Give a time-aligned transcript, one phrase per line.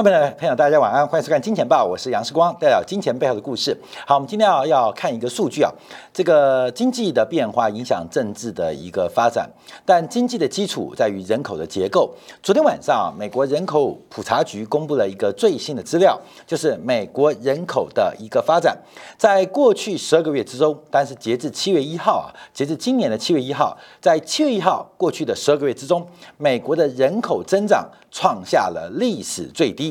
[0.00, 3.76] 观众朋友，大家晚安，欢迎收看《金钱报》，我是杨世光，带来金钱背后的故事。
[4.06, 5.72] 好，我们今天要要看一个数据啊，
[6.12, 9.50] 这个经济的变化影响政治的一个发展，
[9.84, 12.14] 但经济的基础在于人口的结构。
[12.40, 18.78] 昨天晚上，美国人口普查局公布了一个最新的资料，就是美国人口的一个发展，
[19.16, 26.06] 在过去十二个月之中，但是截至七月一号啊，截至今年的七月一号，在七月一号过去的十二个月之中，
[26.36, 27.90] 美国的人口增长。
[28.10, 29.87] 创下了历史最低，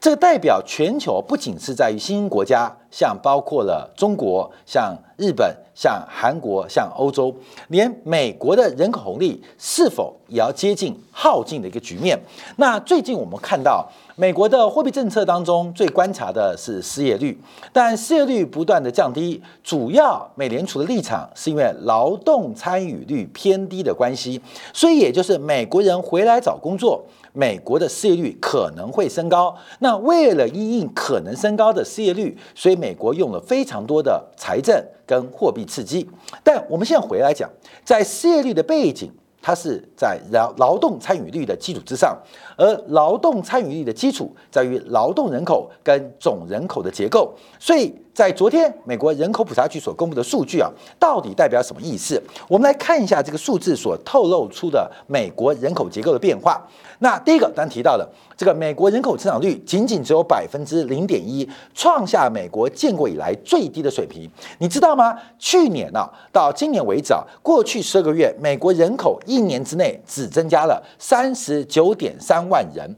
[0.00, 7.34] 这代表全球不仅是在于新兴国家，像包括了中国、像日本、像韩国、像欧洲，
[7.66, 12.16] 连美国的人口红利是否也要接近耗尽的一个局面？
[12.54, 13.84] 那最近我们看到。
[14.16, 17.36] 美国的货币政策当中最观察的是失业率，
[17.72, 24.40] 但失业率不断的降低，主要美联储的立场是因为劳动参与率偏低的关系，
[24.72, 29.52] 所以也就是美国人回来找工作，美国的失业率可能会升高。
[29.80, 36.06] 那为了因应可能升高的失业率，所以美国用了非常多的财政跟货币刺激。
[36.42, 37.48] 但我们现在回来讲，
[37.82, 39.10] 在失业率的背景。
[39.44, 42.16] 它是在劳劳动参与率的基础之上，
[42.56, 47.30] 而劳动参与率的基础在于劳动人口跟总人口的结构。
[47.60, 52.22] 所以在昨天美国人口普查局所公布的数据啊，到底代表什么意思？
[52.48, 56.66] 我们来看一下这个数字所透露出的美国人口结构的变化。
[57.00, 64.30] 那第一个，刚提到了这个美国人口增长率仅仅只有百分之零点一，创下美国建国以来最低的水平。
[64.58, 65.14] 你知道吗？
[65.38, 72.88] 去年呢，到今年为止啊，过去十二个月，美国人口一一年之内只增加了三十九点三万人。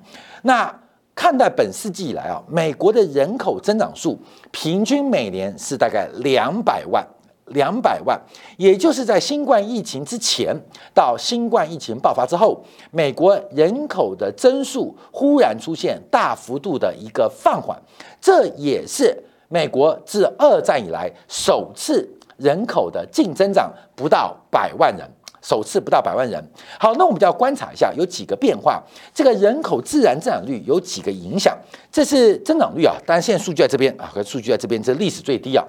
[0.43, 0.73] 那
[1.15, 4.19] 看待本世纪以来啊，美国的人口增长数
[4.51, 7.07] 平均每年是大概两百万。
[7.51, 8.21] 两百万，
[8.57, 10.53] 也就是在新冠疫情之前
[10.93, 12.61] 到新冠疫情爆发之后，
[12.91, 17.81] 美国人口的增速忽然出现大幅度的一个放缓，
[18.21, 19.17] 这也是
[19.49, 22.05] 美国自二战以来首次
[22.37, 25.09] 人口的净增长不到百万人，
[25.47, 26.43] 首次不到百万人。
[26.81, 28.83] 好，那我们就要观察一下有几个变化，
[29.15, 31.57] 这个人口自然增长率有几个影响，
[31.93, 35.65] 这是增长率啊，当然现在数据在这边啊，和数据在这边，这历史最低啊。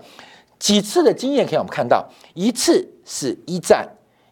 [0.57, 3.88] 几次的经验可以我们看到，一次是一战，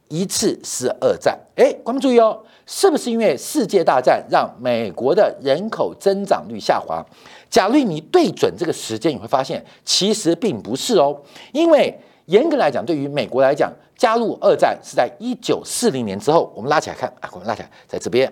[0.07, 1.39] 一次是二战。
[1.56, 7.06] 哎，观众注意哦，是不是因为世界大战让美国的人口增长率下滑？
[7.51, 11.22] 假如你对准这个时间，你会发现其实并不是哦。
[11.53, 11.95] 因为
[12.25, 16.51] 严格来讲，对于美国来讲，加入二战是在一九四零年之后。
[16.56, 18.31] 我们拉起来看啊，我们拉起来，在这边，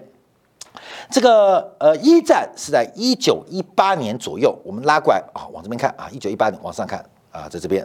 [1.09, 4.57] 这个呃一战是在一九一八年左右。
[4.63, 7.03] 我们拉过来啊，往这边看啊，一九一八年往上看。
[7.33, 7.83] 啊，在这边，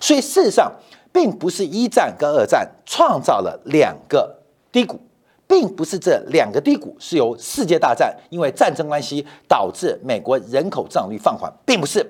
[0.00, 0.72] 所以事实上
[1.12, 4.36] 并不是一战跟二战创造了两个
[4.72, 5.00] 低谷，
[5.48, 12.06] 并不是这两个低谷是由世界大战因为战争关系导致美国人口增长率放缓，并不是。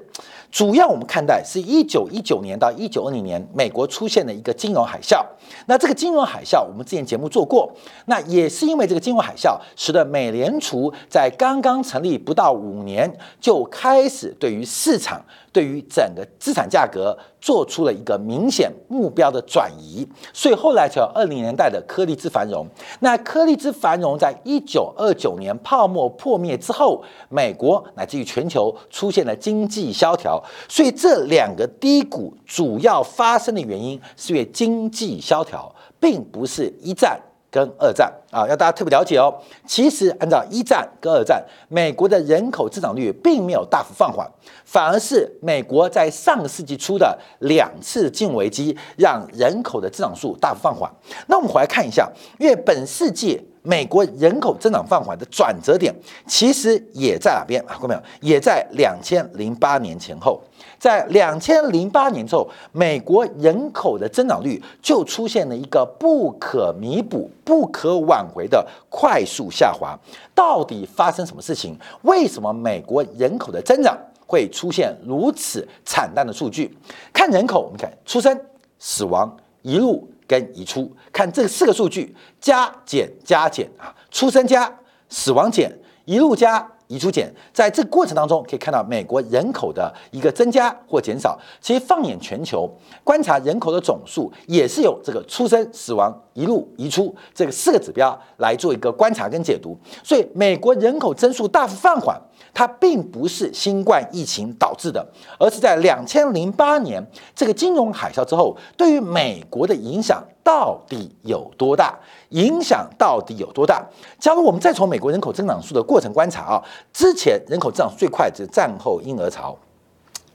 [0.50, 5.22] 主要我们看待是一九一九年到一九二零年，美国出现的一个金融海啸。
[5.66, 7.70] 那这个金融海啸，我们之前节目做过。
[8.06, 15.22] 那也是因为这个金融海啸，使得美联储在刚刚成立不到五年，就开始对于市场、
[15.58, 20.06] 对于整个资产价格做出了一个明显目标的转移。
[20.32, 22.64] 所以后来才有二零年代的颗粒之繁荣。
[23.00, 30.40] 那颗粒之繁荣，在一九二九年泡沫破灭之后，美国乃至于全球出现了经济萧条。
[30.68, 37.20] 所以这两个低谷主要发生的原因是因为经济萧条，并不是一战
[37.50, 39.34] 跟二战啊，要大家特别了解哦。
[39.66, 44.28] 其实按照一战跟二战，美国的人口增长率并没有大幅放缓，
[44.64, 50.90] 反而是美国在上个世纪初的两次金融危机让人口的增长数大幅放缓。
[51.26, 53.48] 那我们回来看一下，因为本世纪。
[53.68, 55.94] 美国人口增长放缓的转折点，
[56.26, 57.76] 其实也在哪边啊？
[57.78, 58.00] 看到没有？
[58.22, 60.40] 也在两千零八年前后。
[60.78, 69.94] 在两千零八年之后，美国人口的增长率就出现了一个不可弥补、不可挽回的快速下滑。
[70.34, 71.76] 到底发生什么事情？
[72.02, 73.94] 为什么美国人口的增长
[74.26, 76.74] 会出现如此惨淡的数据？
[77.12, 78.40] 看人口，我们看出生、
[78.78, 80.08] 死亡、一路。
[80.28, 84.72] 跟移出，看这四个数据，加减加减啊，出生加
[85.08, 91.38] 死亡减，一路加移出减，在这个过程当中可以看到美国人口的一个增加或减少。
[91.60, 92.70] 其实放眼全球，
[93.02, 99.76] 观察人口的总数，也是有这个出生、死亡、一路移出这个四个指标来做一个观察跟解读。
[100.04, 102.20] 所以美国人口增速大幅放缓。
[102.58, 105.06] 它并不是新冠疫情导致的，
[105.38, 107.00] 而是在两千零八年
[107.32, 111.96] 这个金融海啸之后，对于美国的影响到底有多大？
[112.30, 113.86] 影响到底有多大？
[114.18, 119.56] 假如我们再从美国人口增长数的过程观察啊，之前人口增长最快就是战后婴儿潮，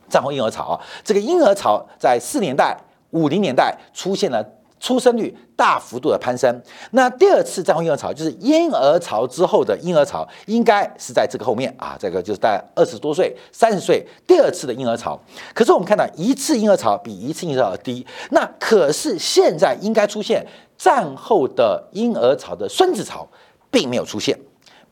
[0.07, 2.77] 战后婴儿潮啊，这个婴儿潮在四年代、
[3.09, 4.41] 五零年代出现了。
[4.83, 15.18] 出生率大幅度的攀升，那第二次战后婴儿潮就是婴儿潮之后的婴儿潮，应该是在这个后面啊，这个就是在二十多岁、三十岁第二次的婴儿潮。
[15.53, 20.45] 可是我们看到一次婴儿潮比一次婴儿潮低，那可是现在应该出现
[20.77, 23.25] 战后的婴儿潮的孙子潮，
[23.71, 24.38] 并没有出现。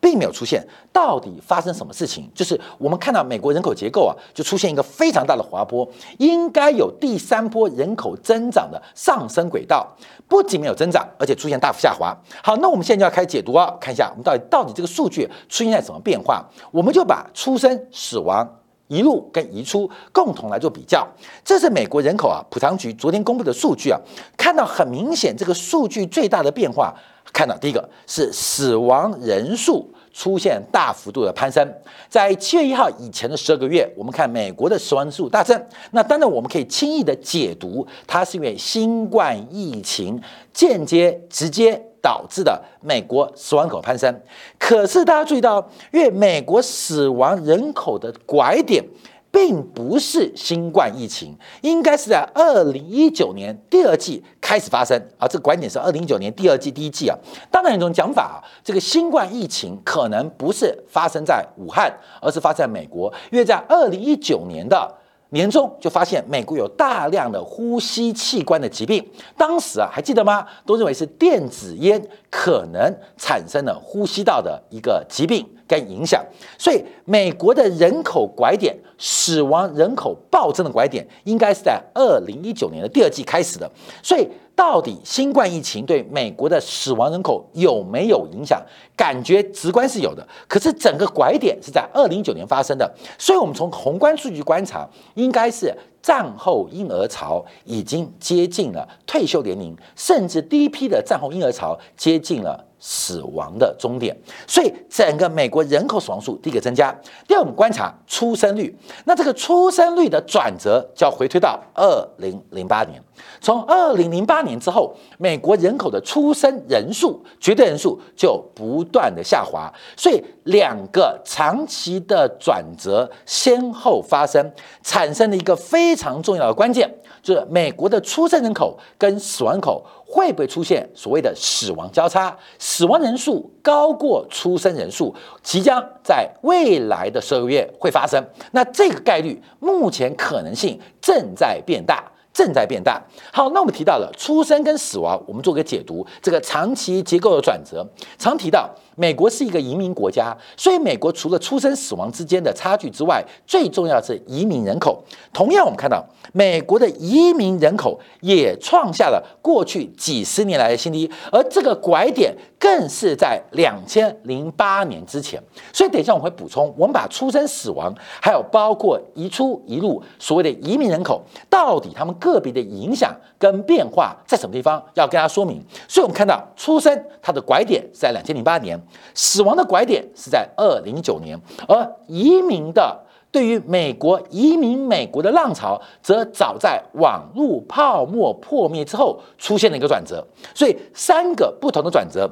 [0.01, 2.27] 并没有出现，到底发生什么事情？
[2.33, 5.88] 就是我们看到美国人口结构啊，就出现一个非常大的滑坡，
[6.18, 9.88] 应该有第三波人口增长的上升轨道，
[10.27, 12.18] 不仅没有增长，而且出现大幅下滑。
[12.44, 16.44] 好，那我们现在就要开始解读啊，看一下我们到底到底这个数据出现在什么变化？
[16.71, 18.57] 我们就把出生、死亡、
[18.88, 21.07] 移入跟移出共同来做比较。
[21.45, 24.00] 这是美国人口啊，普查局昨天公布的数据啊，
[24.36, 26.92] 看到很明显，这个数据最大的变化。
[27.33, 31.65] 看到第一个是死亡人数出现大幅度的攀升，
[32.09, 35.65] 在七月一号以前的十二个月，我们看美国的死亡人数大增。
[35.91, 40.21] 那当然我们可以轻易的解读，它是因为新冠疫情
[40.53, 44.13] 间接直接导致的美国死亡口攀升。
[44.59, 48.83] 可是大家注意到，因为美国死亡人口的拐点。
[49.31, 55.27] 并不是新冠疫情，应该是在二零一九年第二季开始发生啊。
[55.27, 57.17] 这个观点是二零一九年第二季第一季啊。
[57.49, 61.91] 当然有一种讲法啊，这个新冠疫情可能不是发生在武汉，
[62.21, 64.97] 而是发生在美国，因为在二零一九年的。
[65.31, 69.05] 年终就发现美国有大量的呼吸器官的疾病，
[69.35, 70.45] 当时啊还记得吗？
[70.65, 76.23] 都认为是电子烟可能产生了呼吸道的一个疾病跟影响，
[76.57, 83.69] 所以美国的人口拐点、死亡人口暴增的拐点，应该是在二零一九年的第二季开始的，
[84.03, 84.27] 所以。
[84.61, 88.61] 到底新冠疫情对美国的死亡人口有没有影响？
[88.95, 102.63] 感觉直观是有的，可是整个拐点是在二零一九年发生的，所以我们从宏观数据观察，应该是战后婴儿潮已经接近了退休年龄，甚至第一批的战后婴儿潮接近了。
[102.83, 104.17] 死亡的终点，
[104.47, 106.91] 所以整个美国人口死亡数第一个增加。
[107.27, 108.75] 第二，我们观察出生率，
[109.05, 113.01] 那这个出生率的转折就要回推到二零零八年。
[113.39, 124.51] 从二零零八年之后，美国人口的出生人数绝对人数就不断的下滑，所以两个长期的转折先后发生，
[124.81, 126.91] 产生了一个非常重要的关键，
[127.21, 129.85] 就是美国的出生人口跟死亡口。
[130.11, 132.37] 会不会出现所谓的死亡交叉？
[132.59, 138.21] 死亡人数高过出生人数，即将在未来的十二个月会发生。
[138.51, 143.01] 那这个概率目前可能性正在变大，正在变大。
[143.31, 146.05] 好，那我们提到了出生跟死亡，我们做个解读。
[146.21, 147.85] 这个长期结构的转折，
[148.17, 148.69] 常提到。
[148.97, 155.01] 美国是一个移民国家，所以美国除了出生死亡之间的差距之外，最重要是移民人口。
[155.33, 165.41] 同样，我们看到美国的移民人口也创下了过去几十年来的新低，而这个拐点更是在两千零八年之前。
[165.74, 167.91] 所以，等一下我会补充，我们把出生、死亡，
[168.22, 175.60] 还有包括移出、移入所谓的移民人口，到底他们个别的影响跟变化在什么地方，要跟大家说明。
[175.88, 178.80] 所以，我们看到出生它的拐点是在两千零八年。
[179.15, 181.36] 死亡的拐点是在二零一九年，
[181.68, 183.00] 而移民的
[183.32, 190.24] 对于美国移民美国的浪潮，则早在网络泡沫破灭之后出现了一个转折。
[190.53, 192.30] 所以三个不同的转折，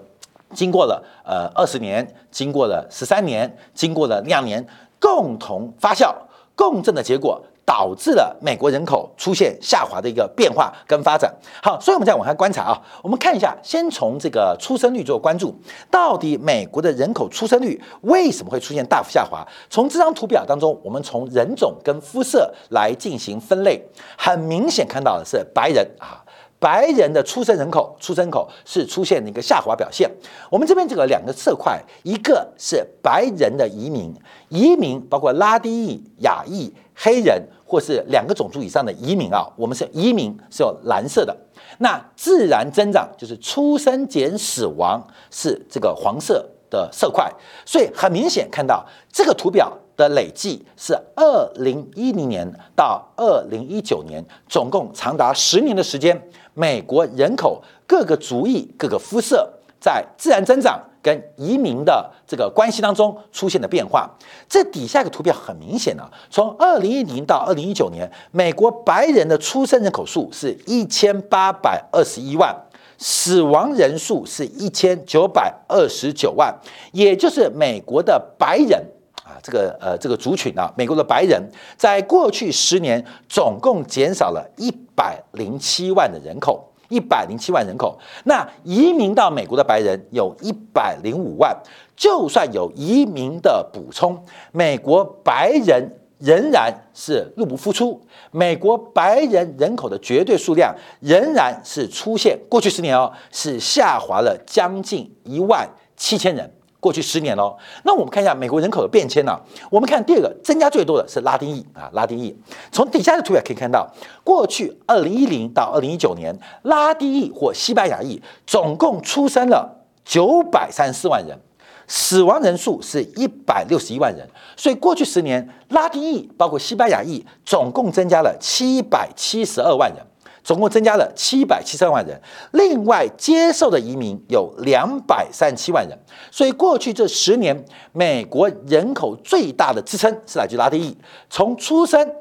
[0.53, 4.65] 经过了呃二十年，经过了十三年，经过了两年，
[4.99, 6.13] 共同发酵
[6.55, 7.41] 共振的结果。
[7.69, 11.31] 导致了美国人口出现下滑的一个变化跟发展。
[11.61, 15.53] 好，所以我们再往下观察啊，我们看一下，先从这个出生率做关注，
[15.91, 19.47] 到底美国的人口出生率为什么会出现大幅下滑？
[19.69, 23.79] 从这张图表当中，我们从人种跟肤色来进行分类，
[24.17, 26.25] 很明显看到的是白人啊。
[26.59, 30.09] 白人的出生人口，出生口是出现了一个下滑表现。
[30.51, 34.13] 我们这边这个两个色块，一个是白人的移民，
[34.49, 41.35] 移民包括拉丁裔、亚裔、黑人，或是两个种族以上的移民啊，我们是移民是有蓝色的。
[41.77, 45.01] 那自然增长就是出生减死亡
[45.31, 47.31] 是这个黄色的色块。
[47.65, 56.29] 所以很明显看到这个图表的累计是二零一零年到二零一九年，总共长达十年的时间。
[56.53, 64.09] 美国人口各个族裔、各个肤色在自然增长跟移民的这个关系当中出现的变化。
[64.47, 72.53] 这底下一个图表很明显啊，从二零一零到二零一九年，美国白人的出生人口数是一千八百二十一万，
[72.97, 76.53] 死亡人数是一千九百二十九万，
[76.91, 78.85] 也就是美国的白人
[79.29, 81.41] 啊，这个呃这个族群啊，美国的白人
[81.77, 86.65] 在过去十年总共减少了一百零七万的人口。
[86.91, 91.55] 一百零七万人口，那移民到美国的白人有一百零五万，
[91.95, 106.51] 就算有移民的补充，美国白人仍然是入不敷出，美国白人人口的绝对数量仍然是出现过去十年哦，是下滑了将近一万七千人。
[106.79, 109.37] 过去十年喽，那我们看一下美国人口的变迁呢？
[109.69, 112.33] 我们看第二个增加最多的是拉丁裔啊，拉丁裔。
[112.71, 113.85] 从底下的图表可以看到，
[114.23, 116.33] 过去二零一零到二零一九年，
[116.63, 121.37] 拉丁裔或西班牙裔总共出生了九百三十四万人，
[121.85, 124.25] 死亡人数是一百六十一万人。
[124.55, 130.05] 所以过去十年，拉丁裔包括西班牙裔总共增加了七百七十二万人。
[130.49, 132.19] 总共增加了七百七十二万人，
[132.53, 135.95] 另外接受的移民有两百三十七万人，
[136.31, 140.97] 所以过去这十年，美国人口最大的支撑是来自拉丁裔。
[141.29, 142.15] 从出生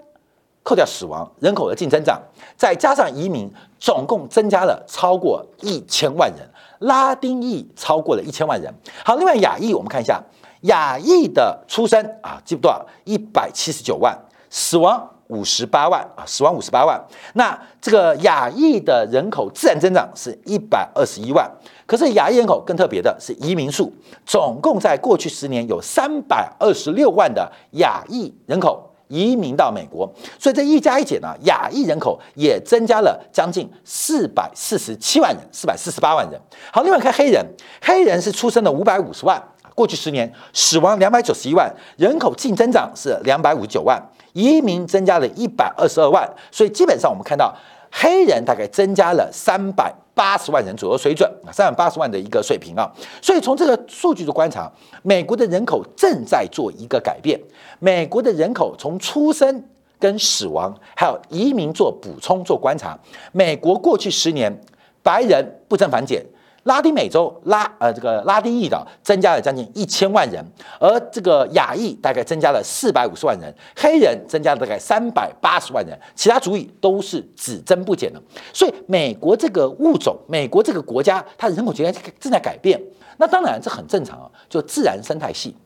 [0.62, 2.20] 扣掉死亡，人口的净增长，
[2.54, 6.47] 再加上移民，总共增加了超过一千万人。
[6.80, 8.70] 拉丁裔超过了一千万人。
[9.06, 10.23] 好，另外亚裔，我们看一下
[10.64, 12.87] 亚裔的出生啊，记不多少？
[13.04, 14.14] 一百七十九万，
[14.50, 15.14] 死亡。
[15.28, 17.00] 五十八万啊，死亡五十八万。
[17.35, 21.50] 那这个亚裔的人口自然增长是一百二十一万，
[21.87, 23.92] 可是亚裔人口更特别的是移民数，
[24.26, 36.40] 总共在过去十年有三百二十六万的亚裔人口移民到美国，所以这一加一减呢，亚裔人口也增加了将近四百四十七万人，四百四十八万人。
[36.73, 37.44] 好，另外看黑人，
[37.80, 39.42] 黑人是出生的五百五十万，
[39.75, 44.02] 过去十年死亡两百九十一万，人口净增长是两百五十九万。
[44.38, 47.52] 移民增加了一百二十二万，所以基本上我们看到
[47.90, 52.88] 黑人大概增加了三百八十万人左右水准啊，三百八十万的一个水平啊。
[53.21, 54.71] 所以从这个数据的观察，
[55.02, 57.37] 美国的人口正在做一个改变。
[57.80, 59.64] 美国的人口从出生
[59.99, 62.97] 跟死亡还有移民做补充做观察，
[63.33, 64.57] 美国过去十年
[65.02, 66.25] 白人不增反减。
[66.68, 70.44] 拉丁美洲拉呃这个拉丁裔的增加了将近一千万人，
[70.78, 78.22] 而这个亚裔大概增加了四百五十万人，黑人增加了大概三百八十万人，其他族裔都是只增不减的。
[78.52, 82.78] 所以美国这个物种，美国这个国家，它人口结构正在改变。
[83.16, 85.56] 那当然这很正常啊，就自然生态系，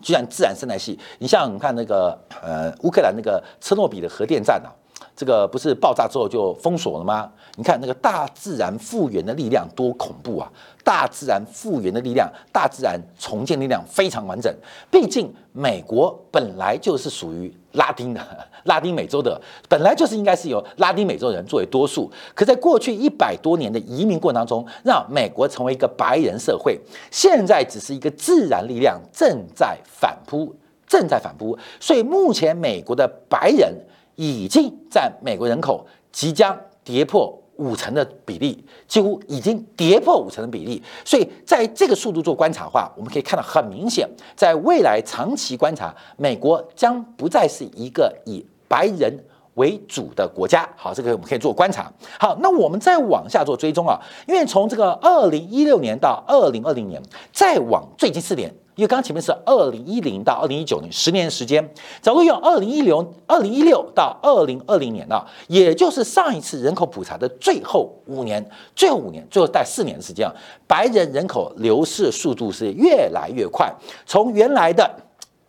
[0.00, 4.70] 居然自然生态系，你像你看那个呃乌克兰那个车诺比的核电站啊。
[5.16, 7.30] 这个不是爆炸之后就封锁了吗？
[7.56, 10.50] 你看那个大自然复原的力量多恐怖啊！
[10.84, 14.54] 大自然复原的力量，大自然重建力量非常完整。
[14.90, 18.20] 毕竟美国本来就是属于拉丁的，
[18.64, 22.10] 拉丁美洲的，本来就是应该是由拉丁美洲人作为多数。
[22.34, 30.54] 可在过去一百多年的移民过程当中，让美国成为一个白人社会，现在只是一个自然力量正在反扑，
[30.86, 31.58] 正在反扑。
[31.80, 33.74] 所以目前美国的白人。
[34.18, 40.82] 已经占美国人口即将跌破五成的比例，几乎已经跌破五成的比例。
[41.04, 49.16] 所以在这个速度做观察的话，我们可以看到很明显，在未来长期观察，美国将不再是一个以白人
[49.58, 50.66] 为主的国家。
[50.74, 51.92] 好，这个我们可以做观察。
[52.18, 58.50] 好，那我们再往下做追踪啊，因为从这个二零一六年到二零二零年，再往最近四年。
[58.78, 61.68] 因为刚前面是二零一零到二零一九年十年时间，
[62.00, 70.32] 假如用二零一六二零一六到二零二零年啊，也就是上一次人口普查的最后五年，最后五年，最后带四年的时间啊，
[70.68, 73.68] 白人人口流失速度是越来越快，
[74.06, 74.88] 从原来的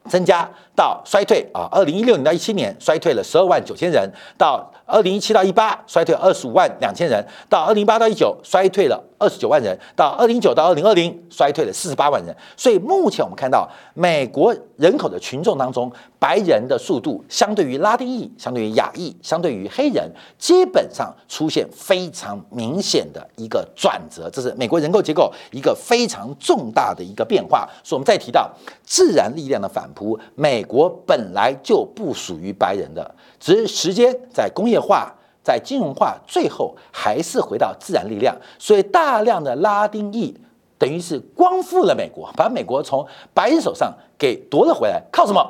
[0.10, 0.50] 增加
[0.80, 9.04] 到衰退啊，二零一六年到一七年衰退了十二万九千人，到二零一七到一八衰退二十五万两千人，到二零一八到一九衰退了。
[9.22, 27.68] 二十九万人到二零一九到二零二零衰退了四十八万人，所以目前我们看到美国人口的群众当中，白人的速度相对于拉丁裔、相对于亚裔、相对于黑人，基本上出现非常明显的一个转折，这是美国人口结构一个非常重大的一个变化。
[27.84, 28.50] 所以，我们再提到
[28.86, 35.12] 自然力量的反扑，美国本来就不属于白人的，只是时间在工业化。
[35.42, 40.38] 在金融化最后还是回到自然力量，所以大量的拉丁裔
[40.78, 45.02] 等于是光复了美国，把美国从白人手上给夺了回来。
[45.12, 45.42] 靠什么？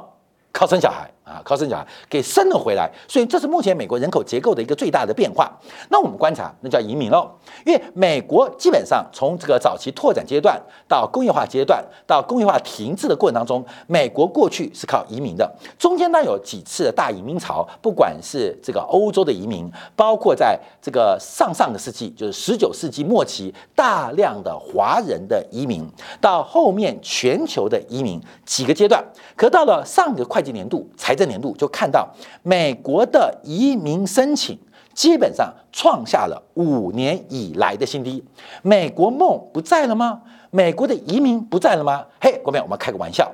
[0.54, 5.48] 靠生小孩啊，靠生小孩给生了回来，所以这是目前美国人口结构的一个最大的变化。
[5.90, 7.30] 那我们观察，那叫移民喽。
[7.64, 25.88] 因为美国基本上从这个早期拓展阶段到工业化阶段到工业化停滞的过程当中，美国过去是靠移民的，中间呢有几次的大移民潮，不管是这个欧洲的移民，包括在这个上上个世纪，就是十九世纪末期大量的华人的移民，
[26.20, 29.04] 到后面全球的移民几个阶段，
[29.36, 31.19] 可到了上个会计年度才。
[31.20, 32.10] 这年度就看到
[32.42, 34.58] 美国的移民申请
[34.94, 38.24] 基本上创下了五年以来的新低，
[38.62, 40.22] 美国梦不在了吗？
[40.52, 42.06] 美国的移民不在了吗？
[42.20, 43.32] 嘿，各位，我们开个玩笑，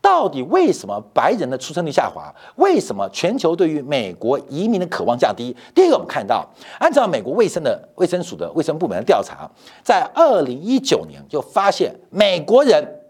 [0.00, 2.34] 到底为什么白人的出生率下滑？
[2.56, 5.54] 为什么全球对于美国移民的渴望降低？
[5.74, 6.48] 第一个，我们看到，
[6.78, 9.48] 按照美国卫生的卫生署的卫生部门的调查，
[9.82, 13.00] 在二零一九年就发现美国人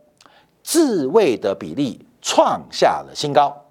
[0.62, 3.63] 自卫的比例创下了新高。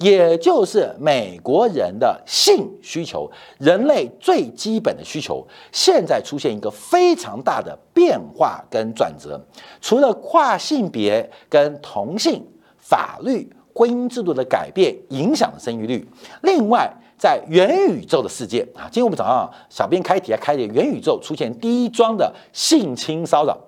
[0.00, 9.38] 也就是美国人的性需求，人类最基本的需求，现在出现一个非常大的变化跟转折。
[9.80, 12.42] 除了跨性别跟同性
[12.78, 16.08] 法律婚姻制度的改变影响了生育率，
[16.42, 23.58] 另外在元宇宙的世界啊，今天我们早上小编开题还开的元宇宙出现第一桩的性侵骚扰。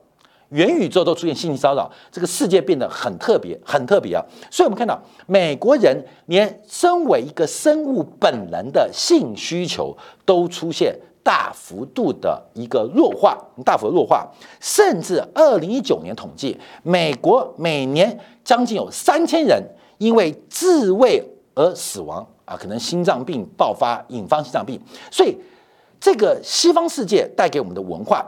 [0.52, 4.23] 元宇宙都出现信息骚扰，这个世界变得很特别，很特别啊！
[4.50, 14.28] 所以，我们看到美国人连身为一个生物本能的性需求都出现大幅度的一个弱化，大幅弱化，
[14.61, 19.62] 甚至二零一九年统计，美国每年将近有三千人
[19.97, 21.23] 因为自卫
[21.54, 24.78] 而死亡啊，可能心脏病爆发引发心脏病。
[25.11, 25.35] 所以，
[25.99, 28.26] 这个西方世界带给我们的文化。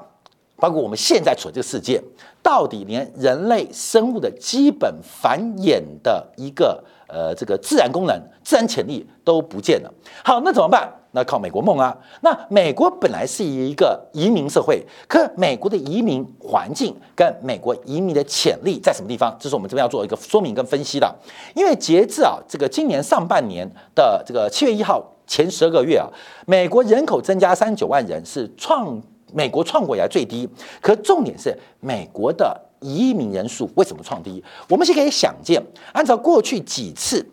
[0.65, 2.03] 包括我们现在处的这个世界，
[2.43, 9.93] 到底连人类生物的基本繁衍的一个呃这个自然功能、自然潜力都不见了。
[10.25, 10.91] 好，那怎么办？
[11.11, 11.95] 那靠美国梦啊！
[12.23, 19.37] 那美国本来是一个移民社会，可美国的移民环境跟美国移民的潜力在什么地方？
[19.39, 21.15] 这是我们这边要做一个说明跟分析的。
[21.55, 26.09] 因为截至啊这个今年上半年的这个七月一号前十二个月啊，
[26.47, 28.99] 美国人口增加三十九万人，是创。
[29.35, 30.49] 美国创过以来最低，
[30.81, 34.43] 可重点是美国的移民人数为什么创低？
[34.69, 35.61] 我们是可以想见，
[35.93, 37.27] 按照过去几次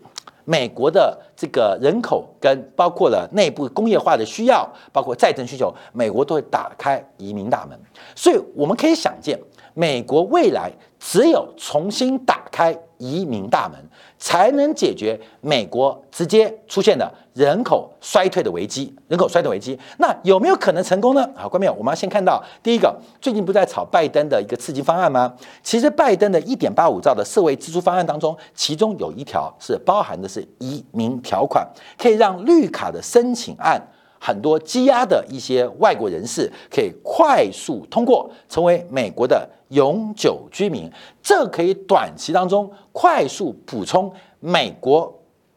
[0.43, 7.79] 美国的这个人口跟包括了内部工业化的需要，包括再生需求，美国都会打开移民大门。
[8.15, 9.39] 所以我们可以想见，
[9.75, 13.79] 美国未来只有重新打开移民大门。
[14.23, 21.29] 才能解决美国直接出现的人口衰退的危机，人口衰退危机，那有没有可能成功呢？
[21.35, 25.33] 好，观众我们要先看到第一个，最近不在炒拜登的一个刺激方案吗？
[25.63, 31.65] 其实拜登的一点八五兆的社会支出方案当中，其中有一条是包含的是移民条款，
[31.97, 33.81] 可以让绿卡的申请案。
[34.23, 40.87] 很多积压的一些外国人士可以快速通过，成为美国的永久居民。
[41.23, 45.11] 这可以短期当中快速补充美国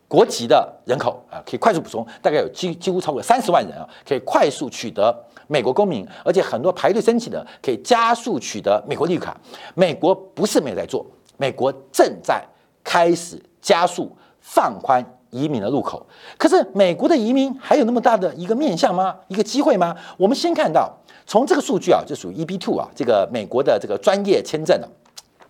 [0.08, 5.14] 国籍的人口啊，可以快速补充，大概有几几乎超过三十万人啊，可以快速取得
[5.48, 9.36] 美国公民，而且很多排队申请的可以加速取得美国绿卡。
[9.74, 11.04] 美国不是没有在做，
[11.36, 12.44] 美国正在
[12.84, 15.04] 开始加速放宽。
[15.34, 16.06] 移民的入口，
[16.38, 19.16] 可是美国的移民还有那么大的一个面向吗？
[19.26, 19.92] 一个机会吗？
[20.16, 20.88] 我们先看到，
[21.26, 24.88] 从这个数据啊，就属于 EB two 啊，这个美国的这个专业签证的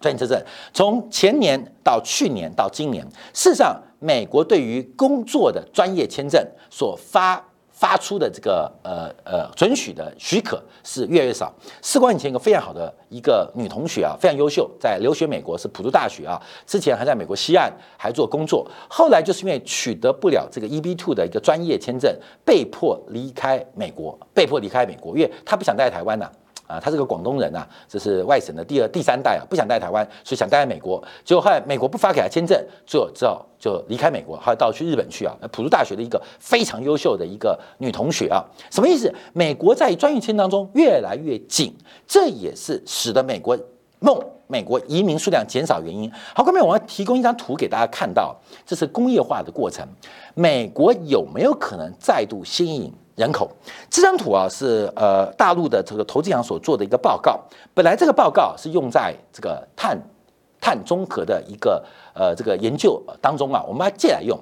[0.00, 0.42] 专业签证，
[0.72, 7.42] 从前年到去年到今年，事实上，美国对于工作的专业签证所发。
[7.76, 11.52] 发出的这个呃呃准许的许可是越来越少。
[11.82, 26.30] 事关以前一个非常好的一个女同学啊，非常优秀，在留学美国是普渡大学啊，之前还在美国西岸还做工作，后来就是因为取得不了这个 EB two 的一个专业签证，被迫离开美国，被迫离开美国，因为她不想待在台湾呐。
[26.66, 31.02] 啊他是个广东人呐，这是外省的第二、第三代啊，不想待台湾，所以想待在美国。
[31.24, 35.36] 结果后来美国不发给他签证，最后只好就离开美国，后来到去日本去啊。
[35.40, 39.12] 那普渡大学的一个非常优秀的一个女同学啊，什么意思？
[39.32, 41.74] 美国在专业签当中越来越紧，
[42.06, 43.58] 这也是使得美国
[44.00, 46.10] 梦、美国移民数量减少原因。
[46.34, 48.34] 好，后面我要提供一张图给大家看到，
[48.66, 49.86] 这是工业化的过程，
[50.34, 52.92] 美国有没有可能再度吸引？
[53.16, 53.50] 人口
[53.88, 57.40] 这张图啊，是呃大陆的这个投资银行所做的一个报告。
[57.72, 59.98] 本来这个报告是用在这个碳
[60.60, 64.38] 碳中和的一个呃这个研究当中啊，我们要借来用。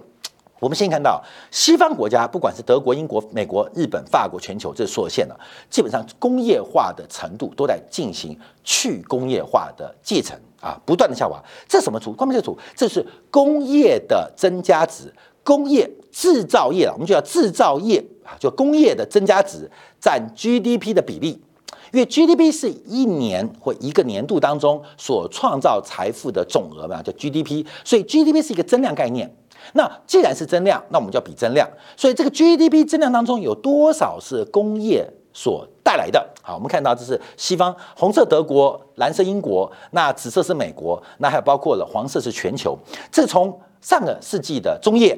[0.61, 5.37] 我们先看到西方国家，不管是德国、英国、美国、日本、法国，全球这所有线了，
[5.69, 11.43] 基本上工业化的程度都在进行去工业化的进程啊，不断的下滑。
[11.67, 12.13] 这什么图？
[12.13, 21.43] 光明这图，这是工业的增加值，工业制造业啊，我们就叫制造业啊，就工业的增加值占 GDP 的比例。
[21.91, 29.31] 因为 GDP 是一年或一个年度当中所创造财富的总额嘛，叫 GDP，所以 GDP 是一个增量概念。
[29.75, 31.69] 那既然是增量，那我们就要比增量。
[31.97, 36.27] 所以这个 GDP 增量当中有多少是工业所带来的？
[36.41, 42.77] 好，我们看到这是西方红色德国、蓝色英国，那紫色是美国，那还有包括了黄色是全球。
[43.11, 45.17] 这从上个世纪的中叶，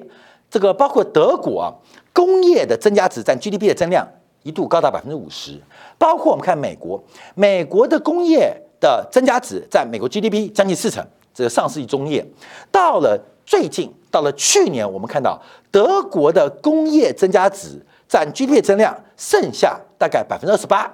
[0.54, 1.74] 这个包括德国啊，
[2.12, 4.06] 工业的增加值占 GDP 的增量
[4.44, 5.60] 一度高达百分之五十。
[5.98, 7.02] 包括我们看美国，
[7.34, 12.24] 美国的工业的增加值在美国 GDP 将近四成，这个上世纪中叶，
[12.70, 20.88] 到了最近，到了去年，我们看到德国的工业增加值占 GDP 增量剩下大概百分之二十八，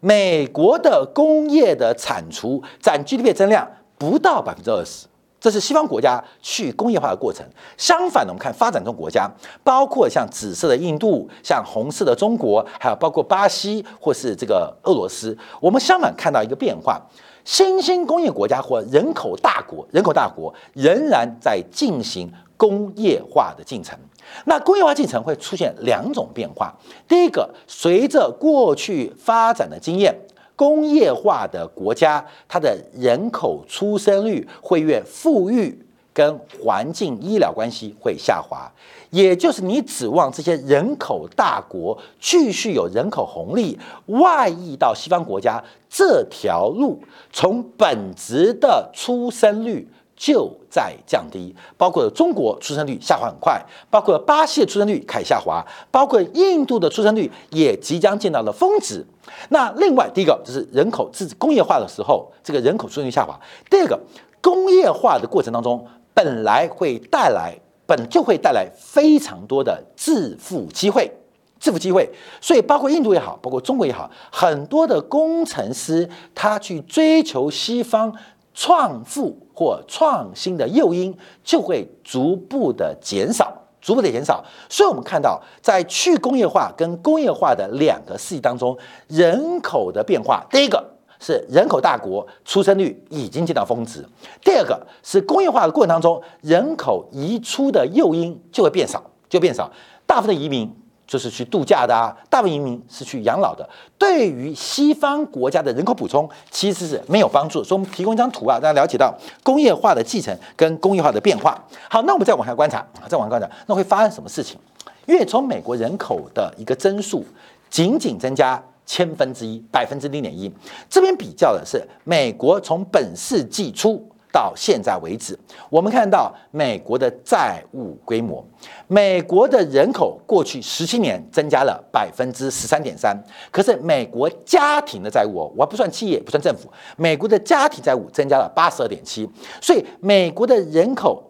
[0.00, 5.06] 美国的工业的产出占 GDP 增量不到百分之二十。
[5.42, 7.44] 这是西方国家去工业化的过程。
[7.76, 9.28] 相反的，我们看发展中国家，
[9.64, 17.02] 包括像紫色的印度、像红色的中国，还有包括巴西或是这个俄罗斯，我们相反看到一个变化：
[17.44, 23.98] 新兴工业国家或人口大国，人口大国仍然在进行工业化的进程。
[24.44, 26.72] 那工业化进程会出现两种变化。
[27.08, 30.14] 第一个，随着过去发展的经验。
[30.54, 35.76] 工业化的国家，它的人口出生率会越富裕，
[36.12, 38.70] 跟环境医疗关系会下滑。
[39.10, 46.98] 也就是你指望这些人口大国继续有人口红利外溢到西方国家，这条路
[47.30, 49.86] 从本质的出生率。
[50.22, 59.04] 就在降低，包括中国出生率下滑很快，包括巴西的出生率开始下滑，包括印度的出生率也即将见到了峰值。
[59.48, 63.34] 那另外第一个就是人口自工业化的时候，这个人口出生率下滑；
[63.68, 63.98] 第二个，
[64.40, 71.10] 工业化的过程当中本来会带来本就会带来非常多的致富机会，
[71.58, 72.08] 致富机会。
[72.40, 78.14] 所以包括印度也好，包括中国也好，很多的工程师他去追求西方。
[78.54, 84.44] 创富或创新的诱因就会逐步的减少，逐步的减少。
[84.68, 88.76] 所以，我们看到在去工业化跟工业化的两个世纪当中，
[89.08, 90.84] 人口的变化，第一个
[91.18, 94.02] 是人口大国出生率已经见到峰值；
[94.42, 99.70] 第二个是工业化的过程当中，人口移出的诱因就会变少，就变少，
[100.06, 100.81] 大部分的移民。
[101.12, 103.68] 就是去度假的啊，大部分移民是去养老的。
[103.98, 107.62] 对于西方国家的人口补充，其实是没有帮助。
[107.62, 111.62] 所以，我们提供一张图啊，大家了解到工业化的继承跟工业化的变化。
[111.90, 114.58] 好，那我们再往下观察啊，再往下观察，那会发生什么事情？
[115.04, 117.22] 因为从美国人口的一个增速，
[117.68, 120.50] 仅仅增加千分之一，百分之零点一。
[120.88, 124.08] 这边比较的是美国从本世纪初。
[124.32, 128.42] 到现在为止，我们看到美国的债务规模，
[128.88, 133.14] 美国的人口过去十七年增加了百分之十三点三，
[133.50, 139.28] 可是美国家庭的债务哦，我不算企业，不算政府，美国的家庭债务增加了八十二点七，
[139.60, 141.22] 所以美国的人口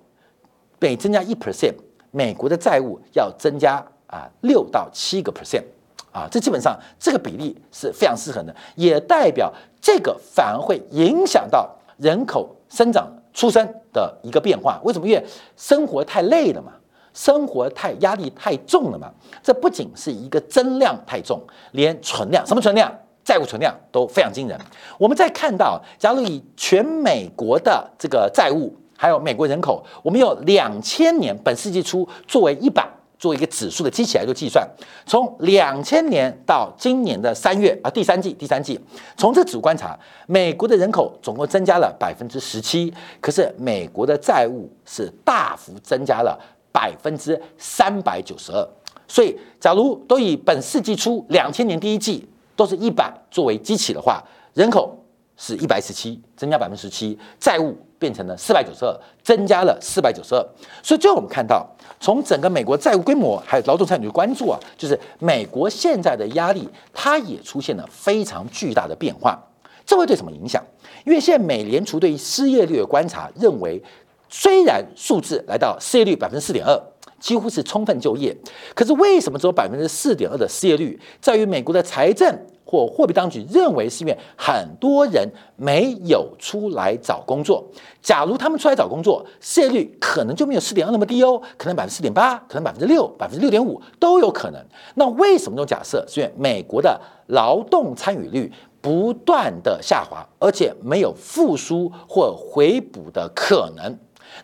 [0.78, 1.74] 每增加一 percent，
[2.12, 5.64] 美国的债务要增加啊六到七个 percent，
[6.12, 11.68] 啊，这基本上这个比例是非常失衡的，也代表这个反而会影响到
[12.02, 12.54] 人口。
[12.74, 13.62] 生长出生
[13.92, 15.06] 的一个变化，为什么？
[15.06, 15.22] 因为
[15.58, 16.72] 生活太累了嘛，
[17.12, 19.12] 生活太压力太重了嘛。
[19.42, 21.38] 这不仅是一个增量太重，
[21.72, 22.90] 连存量，什么存量？
[23.22, 24.58] 债务存量都非常惊人。
[24.96, 32.88] 我们再看到，假如以全美国的这个债务，还有美国人口，我们有两千年本世纪初作为一百。
[33.22, 34.68] 做一个指数的机起来做计算，
[35.06, 38.76] 从两千年到今年的三月啊，第三季第三季，
[39.16, 46.36] 从这指数观察，美国的人口总共增加了百分之十七，可是美国的债务是大幅增加了
[46.72, 48.68] 百分之三百九十二。
[49.06, 54.20] 所以，假如都以本世纪初两千年第一季都是一百作为基起的话，
[54.54, 54.98] 人口
[55.36, 60.44] 是一百十七，增加百分之十七，债务变成了四百九十二，增加了四百九十二。
[60.82, 61.64] 所以最后我们看到。
[62.00, 69.40] 从整个美国债务规模还有劳动参与的关注啊，就是美国现在的压力，它也出现了非常巨大的变化。
[69.86, 70.60] 这会对什么影响？
[71.04, 73.80] 因为现在美联储对于失业率的观察认为，
[74.28, 76.76] 虽然数字来到失业率百分之四点二，
[77.20, 78.36] 几乎是充分就业，
[78.74, 80.98] 可是为什么只有百分之四点二的失业率？
[81.20, 82.36] 在于美国的财政
[82.72, 87.62] 或货币当局认为是因为很多人没有出来找工作。
[88.00, 94.64] 假如他们出来找工作，失业率可能就没有四点二那么低哦，可能百分之四点八，可能百分之六、百分之六点五都有可能。
[94.94, 96.02] 那为什么这种假设？
[96.08, 103.94] 是因为美国的劳动参与率不断的下滑，而且没有复苏或回补的可能。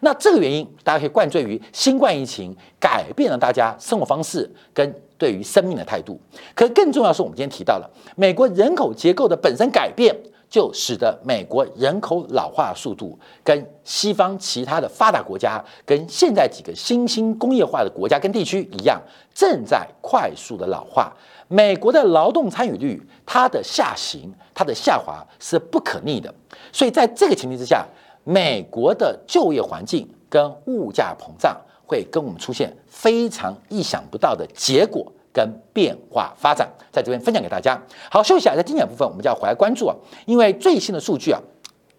[0.00, 6.20] 那这个原因，大家可以灌醉于新冠疫情改变了大家生活方式跟对于生命的态度。
[6.54, 10.14] 可更重要是我们今天提到了美国人口结构的本身改变，
[10.48, 19.00] 就使得美国人口老化速度跟西方其他的发达国家，跟现在几个新兴工业化的国家跟地区一样，
[19.34, 21.12] 正在快速的老化。
[21.48, 26.32] 美国的劳动参与率它的下行，它的下滑是不可逆的。
[26.72, 27.84] 所以在这个前提之下。
[28.28, 37.82] 美国的就业环境跟物价膨胀会跟我们出现非常意想不到的结果跟变化发展，在这边分享给大家。
[38.10, 41.40] 好，休息一下，在精简部分我们就要回来关注啊，因为最新的数据啊，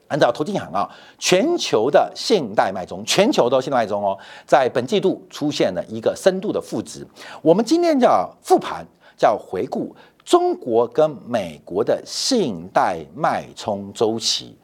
[0.07, 0.87] 按照投资银行啊，
[1.17, 4.15] 全球的信贷脉中，全球的信贷脉中哦，
[4.45, 7.03] 在本季度出现了一个深度的负值。
[7.41, 8.85] 我们今天叫复盘，
[9.17, 14.55] 叫回顾中国跟美国的信贷脉冲周期，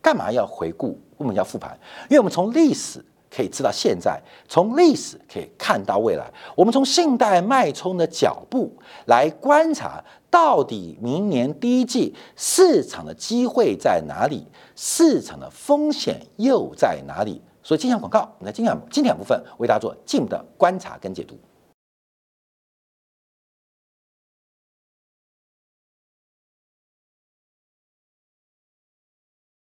[0.00, 0.98] 干嘛要回顾？
[1.20, 1.78] 我们要复盘，
[2.08, 6.24] 因为我们从历史可以知道现在，从历史可以看到未来。
[6.56, 8.72] 我们从信贷脉冲的脚步
[9.04, 17.42] 来观察，到底明年第一季市场的机会在哪里，市场的风险又在哪里？
[17.62, 21.38] 所以，今天广告，我们在今天今天部分为大家做进一步的观察跟解读。